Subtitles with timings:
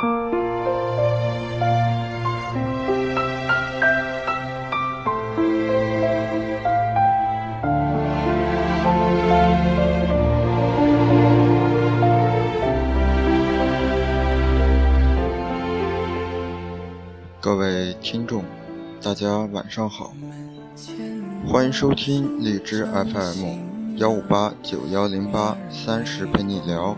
[0.00, 0.06] 各
[17.56, 18.42] 位听众，
[19.02, 20.14] 大家晚上好，
[21.46, 26.96] 欢迎收听荔枝 FM 幺五八九幺零八三十陪你聊。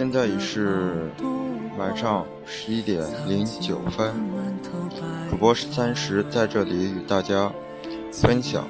[0.00, 1.10] 现在已是
[1.76, 4.10] 晚上十一点零九分，
[5.28, 7.52] 主播是三十，在这里与大家
[8.10, 8.64] 分享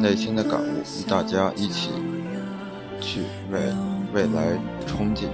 [0.00, 1.90] 内心的感悟，与大家一起
[3.00, 3.20] 去
[3.52, 3.60] 为
[4.12, 4.58] 未来
[4.88, 5.28] 憧憬。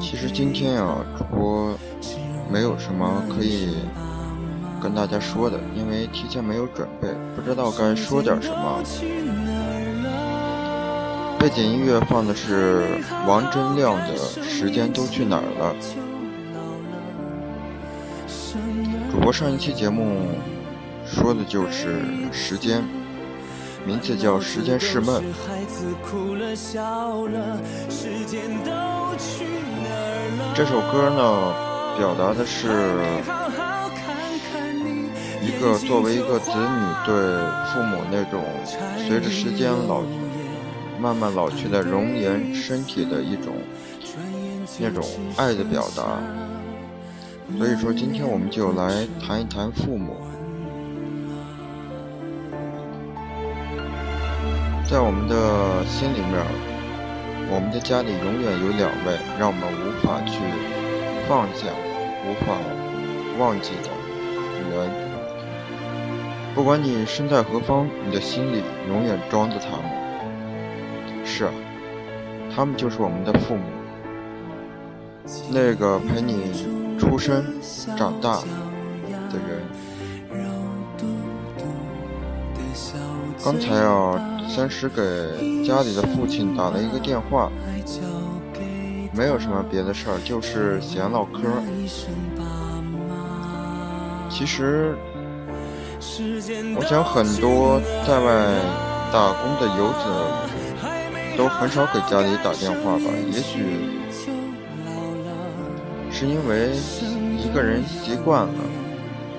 [0.00, 1.74] 其实今天啊，主播
[2.50, 3.76] 没有什么可以
[4.82, 8.82] 跟大家说的，因为提前没有准备，不知道该说点什么。
[11.38, 15.72] 背景音乐放的是王铮亮的《时间都去哪儿了》。
[19.12, 20.26] 主播上一期节目
[21.06, 22.02] 说的就是
[22.32, 22.82] 时间。
[23.84, 25.20] 名字叫《时间是梦》。
[30.54, 31.52] 这首歌呢，
[31.98, 32.68] 表达的是
[35.42, 37.14] 一个作为一个子女对
[37.66, 38.44] 父母那种
[38.96, 40.02] 随着时间老
[41.00, 43.52] 慢慢老去的容颜身体的一种
[44.78, 45.04] 那种
[45.36, 46.18] 爱的表达。
[47.58, 50.16] 所以说，今天我们就来谈一谈父母。
[54.88, 56.40] 在我们的心里面，
[57.50, 60.38] 我们的家里永远有两位让我们无法去
[61.28, 61.66] 放下、
[62.24, 62.56] 无法
[63.38, 63.90] 忘记的
[64.70, 65.11] 人。
[66.54, 69.84] 不管你身在何方，你的心里永远装着他们。
[71.24, 71.52] 是啊，
[72.54, 73.62] 他们就是我们的父母，
[75.50, 76.52] 那个陪你
[76.98, 77.44] 出生、
[77.96, 78.40] 长大
[79.30, 79.62] 的人。
[83.44, 84.28] 刚才啊。
[84.48, 85.02] 三十给
[85.64, 87.50] 家里的父亲打了一个电话，
[89.14, 91.40] 没有什么别的事儿，就是闲唠嗑。
[94.28, 94.94] 其实，
[96.76, 98.26] 我想很多在外
[99.12, 100.02] 打工的游子
[101.36, 103.04] 都很少给家里打电话吧？
[103.30, 103.88] 也许
[106.10, 106.70] 是因为
[107.38, 108.54] 一个人习惯了，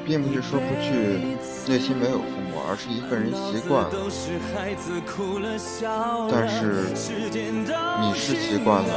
[0.06, 1.20] 并不是说不去，
[1.72, 2.54] 内心没有父母。
[2.66, 3.92] 而是一个人习惯了，
[6.32, 6.88] 但是
[8.00, 8.90] 你是习惯了，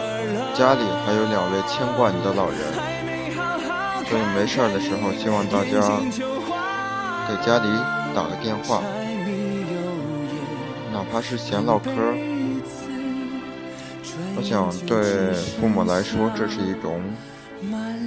[0.54, 2.56] 家里还有两位牵挂你的老人，
[4.06, 5.82] 所以没事的时候，希望大家
[7.28, 7.68] 给家里
[8.14, 8.80] 打个电话，
[10.92, 11.90] 哪怕是闲唠嗑，
[14.36, 17.02] 我想对父母来说，这是一种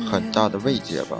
[0.09, 1.17] 很大的慰藉吧。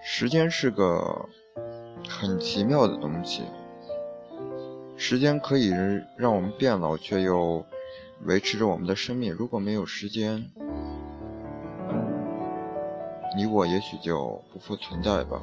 [0.00, 1.28] 时间是个
[2.08, 3.42] 很奇妙的东西，
[4.96, 5.70] 时间可以
[6.16, 7.66] 让我们变老，却又
[8.24, 9.32] 维持着我们的生命。
[9.32, 10.50] 如果没有时间，
[13.36, 15.42] 你我也许就不复存在吧。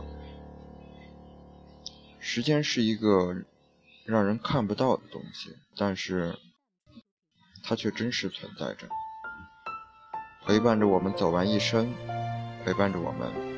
[2.19, 3.35] 时间是一个
[4.05, 6.37] 让人看不到的东西，但是
[7.63, 8.87] 它却真实存在着，
[10.45, 11.93] 陪伴着我们走完一生，
[12.63, 13.55] 陪伴着我们。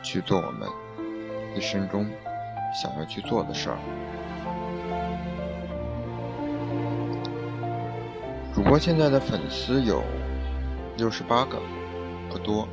[0.00, 0.68] 去做我们
[1.56, 2.08] 一生中
[2.72, 3.78] 想要去做的事儿。
[8.54, 10.04] 主播现在的粉丝有
[10.96, 11.60] 六十八个，
[12.30, 12.68] 不多。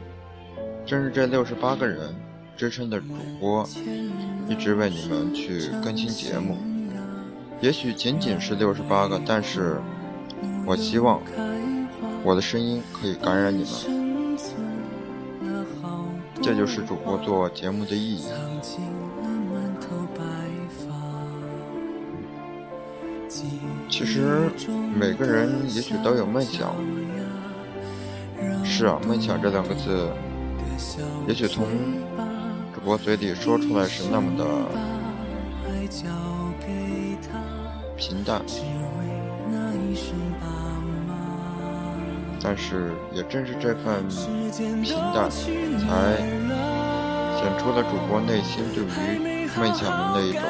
[0.86, 2.14] 正是这六十八个人
[2.56, 3.08] 支撑着主
[3.40, 3.68] 播
[4.48, 6.58] 一直为你们去更新节目。
[7.60, 9.82] 也许仅仅是六十八个，但是
[10.66, 11.20] 我希望
[12.24, 14.38] 我的声音可以感染你们。
[16.42, 18.26] 这就是主播做节目的意义。
[23.90, 24.52] 其实
[24.96, 26.76] 每个人也许都有梦想。
[28.64, 30.10] 是啊，梦想这两个字，
[31.28, 31.66] 也许从
[32.74, 34.46] 主播嘴里说出来是那么的
[37.98, 38.42] 平淡。
[42.48, 44.08] 但是，也正是这份
[44.84, 46.18] 平淡，才
[47.40, 48.88] 显出了主播内心对于
[49.58, 50.42] 梦想的那一种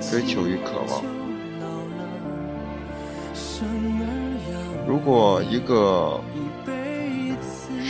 [0.00, 1.04] 追求与渴望。
[4.84, 6.20] 如果一个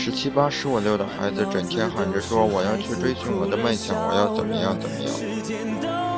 [0.06, 5.12] 十七八、十五六的孩子整天喊着说我要去追寻我的梦想，我要怎么样怎么样，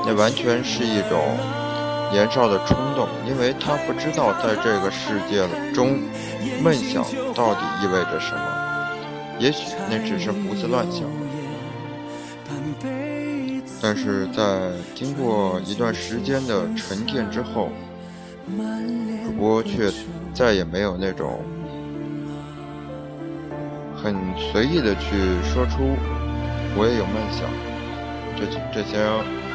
[0.04, 1.18] 那完全是一种
[2.12, 6.00] 年少的冲动，因为他不知道在这个世界中，
[6.62, 7.02] 梦想
[7.32, 8.90] 到底意味着什么，
[9.38, 11.04] 也许那只是胡思乱想。
[13.80, 17.70] 但是在经过一段时间的沉淀之后，
[19.24, 19.90] 主播却
[20.34, 21.40] 再也没有那种
[24.02, 25.10] 很随意的去
[25.42, 25.96] 说出
[26.78, 27.48] “我也有梦想”
[28.38, 28.96] 这这些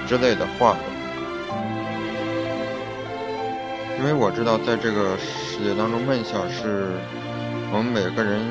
[0.06, 0.76] 之类的话，
[3.98, 6.92] 因为我知道，在这个世界当中，梦想是
[7.72, 8.42] 我们每个人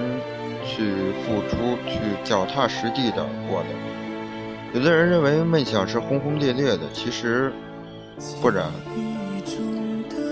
[0.64, 3.68] 去付出、去脚踏实地的过的。
[4.72, 7.52] 有的人认为梦想是轰轰烈烈的，其实
[8.40, 8.64] 不然。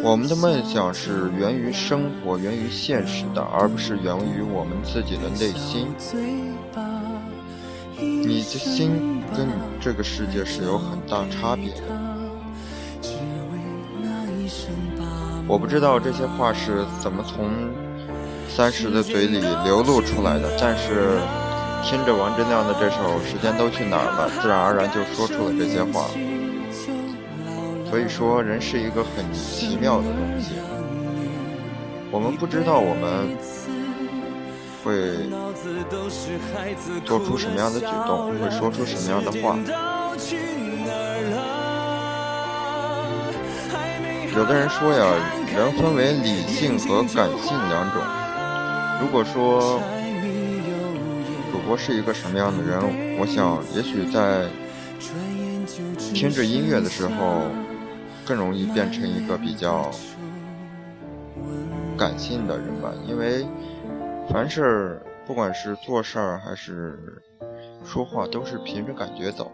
[0.03, 5.87] 我们的梦想是源于生活、源于现实的，而不是源于我们自己的内心。
[7.99, 9.49] 你的心跟
[9.81, 11.83] 这个世界是有很大差别的。
[15.47, 17.51] 我不知道这些话是怎么从
[18.49, 21.19] 三十的嘴里流露出来的，但是。
[21.83, 26.05] 听着王铮亮的这首《时间都去哪儿了》，自然而然就说出了这些话。
[27.91, 30.55] 所以说，人是一个很奇妙的东西。
[32.13, 33.37] 我们不知道我们
[34.85, 35.29] 会
[37.05, 39.59] 做出什么样的举动，会说出什么样的话。
[44.37, 45.05] 有的人说呀，
[45.53, 48.01] 人分为理性和感性两种。
[49.01, 49.83] 如果说，
[51.51, 53.19] 主播是一个什么样的人？
[53.19, 54.47] 我想，也许在
[56.15, 57.51] 听着音乐的时候，
[58.31, 59.91] 更容易变成一个比较
[61.99, 62.95] 感性的人吧。
[63.05, 63.45] 因为
[64.29, 67.21] 凡事，不管是做事儿还是
[67.85, 69.51] 说话，都是凭着感觉走，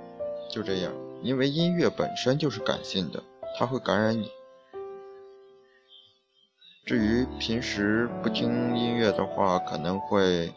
[0.50, 0.93] 就这样。
[1.23, 3.23] 因为音乐本身就是感性的，
[3.58, 4.31] 它会感染你。
[6.84, 10.52] 至于平时不听音乐的话，可能会。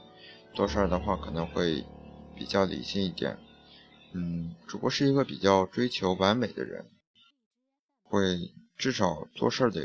[0.54, 1.86] 做事儿的话可能会
[2.36, 3.38] 比较理性一点，
[4.14, 6.86] 嗯，主播是一个比较追求完美的人，
[8.10, 9.80] 会至少做事得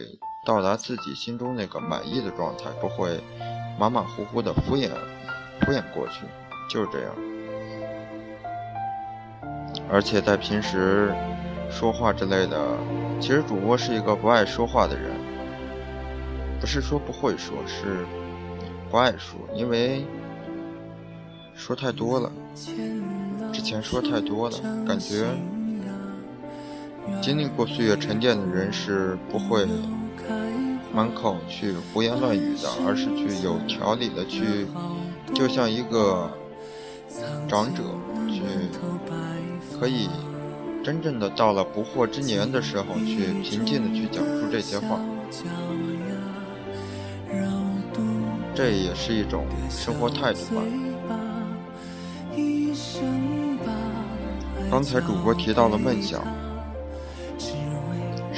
[0.46, 3.20] 到达自己心中那个满意的状态，不会
[3.78, 4.90] 马马虎虎的敷衍
[5.60, 6.24] 敷衍过去，
[6.68, 7.14] 就是这样。
[9.90, 11.14] 而且在平时
[11.70, 12.76] 说话之类的，
[13.20, 15.12] 其实主播是一个不爱说话的人，
[16.58, 18.06] 不是说不会说，是
[18.90, 20.04] 不爱说，因为。
[21.56, 22.32] 说太多了，
[23.52, 25.24] 之前说太多了，感觉
[27.20, 29.66] 经历过岁月沉淀的人是不会
[30.92, 34.66] 满口去胡言乱语的，而是去有条理的去，
[35.34, 36.30] 就像一个
[37.48, 37.82] 长者
[38.28, 38.42] 去，
[39.78, 40.08] 可以
[40.84, 45.00] 真正的到了不惑之年的时候，去平静的去讲述这些话，
[48.54, 50.62] 这也是一种生活态度吧。
[54.70, 56.22] 刚才主播提到了梦想，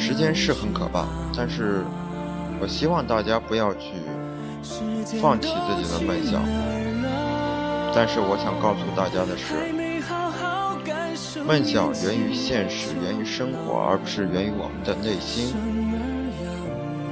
[0.06, 1.04] 时间是很可怕，
[1.36, 1.82] 但是
[2.60, 3.90] 我希望大家不要去
[5.20, 6.40] 放弃自己的梦想。
[7.92, 9.52] 但是我想告诉大家的是，
[11.42, 15.52] 梦想源于现实，源于生活，而不是源于我们的内心。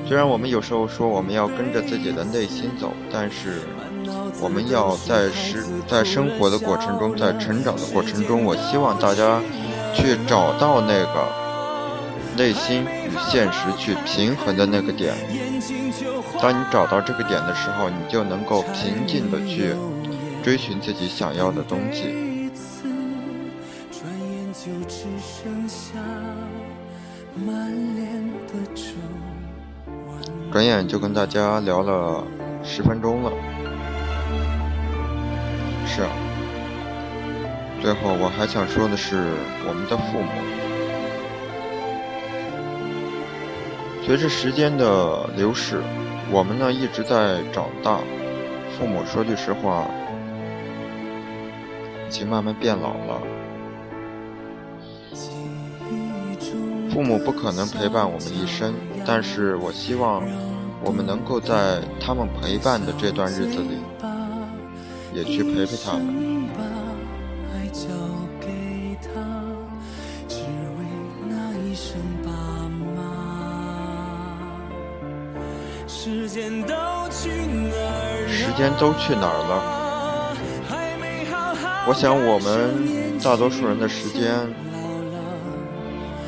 [0.06, 3.62] 虽然我们有时候说我们要跟着自己的内心走，但是。
[4.40, 9.40] 我们要在是在生活的过程中，在成长的过程中，我希望大家
[9.94, 11.43] 去找到那个
[12.36, 15.14] 内心与现实去平衡的那个点。
[16.40, 19.74] 当你找到这个点的时候，你就能够平静的去
[20.42, 22.24] 追寻自己想要的东西。
[30.52, 32.24] 转眼就跟大家聊了
[32.62, 33.32] 十分钟了。
[35.86, 36.10] 是啊，
[37.80, 39.16] 最后我还想说的是，
[39.66, 40.30] 我们的父母，
[44.06, 45.80] 随着时间的流逝，
[46.30, 48.00] 我们呢一直在长大。
[48.76, 49.88] 父母说句实话，
[52.06, 53.20] 已经慢慢变老了。
[56.90, 58.74] 父母不可能陪伴我们一生，
[59.06, 60.22] 但是我希望
[60.84, 63.78] 我们能够在他们陪伴的这段日子里。
[65.14, 66.44] 也去陪陪他们。
[76.04, 77.08] 时间都
[78.92, 79.52] 去哪儿了？
[81.88, 84.34] 我想，我们大多数人的时间，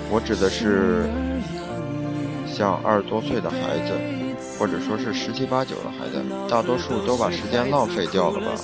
[0.09, 1.05] 我指的是
[2.47, 3.93] 像二十多岁的孩子，
[4.59, 8.57] 或者说是十七八九的孩子，大多数都把时间浪费掉了吧。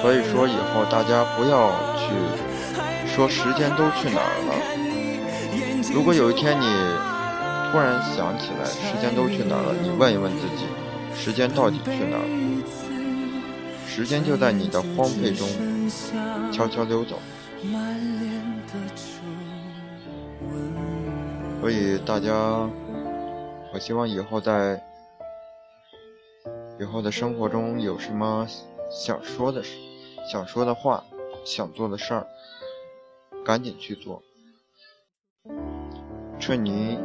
[0.00, 2.14] 所以说，以后大家不要去
[3.12, 4.54] 说时间都去哪儿了。
[5.92, 6.64] 如果有一天你
[7.72, 10.66] 突然想起来时间都去哪儿了，你问一问自己，
[11.16, 12.20] 时间到底去哪儿？
[12.20, 12.28] 了？
[13.86, 15.48] 时间就在你的荒废中
[16.52, 17.18] 悄悄溜走，
[21.62, 22.30] 所以大家，
[23.72, 24.78] 我希望以后在
[26.78, 28.46] 以后的生活中有什么
[28.90, 29.62] 想说的、
[30.30, 31.02] 想说的话、
[31.46, 32.26] 想做的事儿，
[33.42, 34.22] 赶紧去做，
[36.38, 36.98] 趁你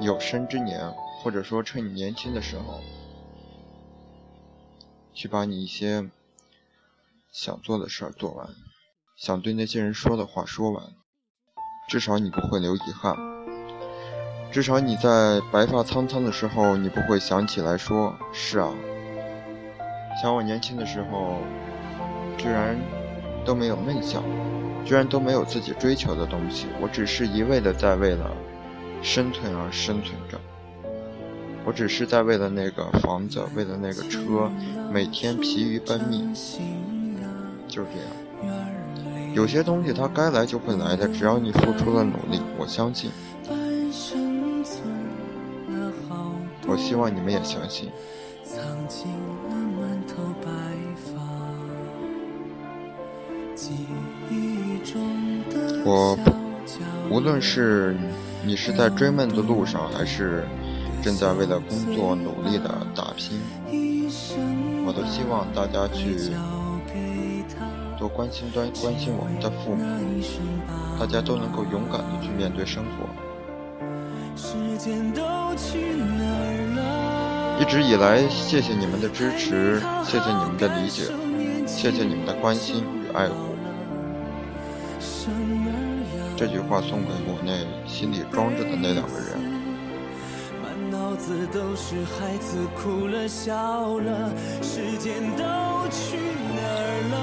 [0.00, 2.80] 有生之年，或者说趁你年轻的时候，
[5.14, 6.10] 去把你一些。
[7.32, 8.48] 想做的事儿做完，
[9.14, 10.84] 想对那些人说的话说完，
[11.86, 13.14] 至少你不会留遗憾。
[14.50, 18.72] 至少你在白发苍苍的时候，你不会想起来说：“是啊，
[20.22, 21.36] 想我年轻的时候，
[22.38, 22.80] 居然
[23.44, 24.24] 都没有梦想，
[24.82, 28.34] 居然都没有自己追求的东西，我只是一味的在为了
[29.02, 30.38] 生存而生存着。
[31.64, 34.50] 我只是在为了那个房子，为了那个车，
[34.92, 36.32] 每天疲于奔命。”
[37.68, 38.56] 就是这样，
[39.34, 43.10] 有些东西它该来就会来的，只要你付出了努力，我相信。
[46.68, 47.90] 我希望你们也相信。
[55.84, 56.16] 我
[57.10, 57.96] 无论是
[58.46, 60.44] 你是在追梦的路上，还是
[61.02, 63.40] 正在为了工作努力的打拼，
[64.86, 66.30] 我都希望大家去。
[67.98, 69.82] 多关心关关心我们的父母，
[71.00, 73.08] 大家都能够勇敢的去面对生活。
[77.58, 81.02] 一直以来，谢谢你们的支持，谢谢你们的理解，
[81.66, 83.56] 谢谢你们的关心与爱护。
[86.36, 89.38] 这句话送给我那心里装着的那两个人。
[90.62, 95.42] 满脑子都是孩子哭了笑了，时间都
[95.90, 96.18] 去
[96.54, 97.16] 哪儿了？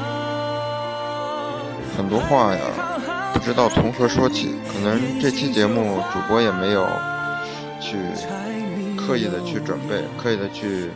[1.96, 2.60] 很多话呀，
[3.36, 4.55] 不知道从何说起。
[4.67, 6.89] 可能这期节目主播也没有
[7.79, 7.98] 去
[8.98, 10.89] 刻意的去准备，刻意的去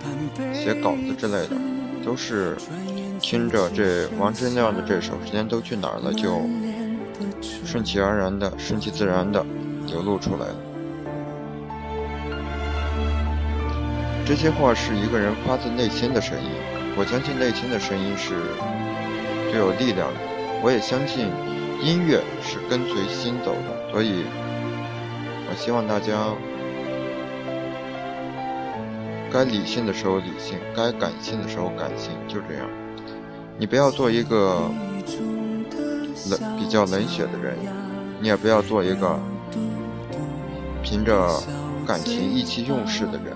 [0.55, 1.55] 写稿子之类的，
[2.03, 2.57] 都是
[3.21, 6.41] 听着这王铮亮的这首《时间都去哪儿了》，就
[7.65, 9.45] 顺其而然的、顺其自然的
[9.87, 10.55] 流露出来了。
[14.25, 16.49] 这些话是一个人发自内心的声音，
[16.97, 18.35] 我相信内心的声音是
[19.49, 20.19] 最有力量的。
[20.61, 21.29] 我也相信，
[21.81, 24.25] 音乐是跟随心走的，所以，
[25.49, 26.33] 我希望大家
[29.31, 32.67] 该理性的时候理性，该感性的时候感性，就这样。
[33.57, 34.69] 你不要做一个
[36.29, 37.57] 冷比较冷血的人，
[38.19, 39.19] 你也不要做一个
[40.83, 41.29] 凭着
[41.85, 43.35] 感情意气用事的人。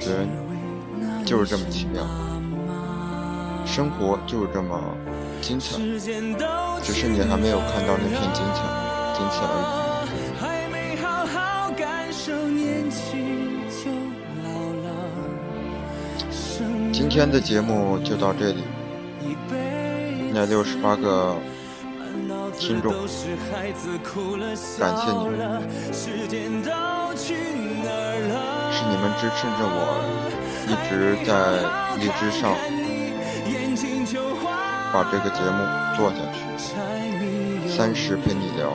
[0.00, 0.28] 人。
[1.24, 2.04] 就是这么奇妙，
[3.64, 4.78] 生活就是这么
[5.40, 5.78] 精彩，
[6.82, 8.60] 只是你还没有看到那片精彩，
[9.16, 9.91] 仅此而已。
[17.12, 18.64] 天的节目就到这里，
[20.32, 21.36] 那六十八个
[22.58, 22.90] 听众，
[24.80, 25.60] 感谢你们，
[25.92, 26.08] 是
[28.88, 29.76] 你们支持着我。
[30.64, 31.60] 一直在
[32.00, 32.56] 荔枝上
[34.90, 35.58] 把这个节目
[35.94, 36.40] 做下去。
[37.68, 38.72] 三十陪你聊，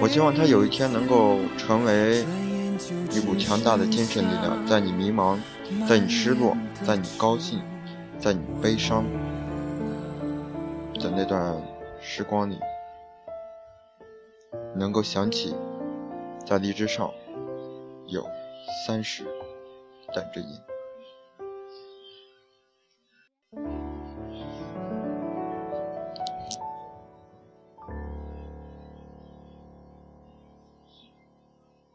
[0.00, 2.24] 我希望他有一天能够成为
[3.16, 5.38] 一股强大的精神力量，在你迷茫，
[5.88, 6.54] 在你失落，
[6.84, 7.62] 在你高兴，
[8.18, 9.02] 在你悲伤
[11.00, 11.56] 的那段
[11.98, 12.58] 时光里，
[14.74, 15.54] 能够想起
[16.44, 17.10] 在荔枝上
[18.06, 18.22] 有
[18.86, 19.24] 三十
[20.14, 20.65] 等着你。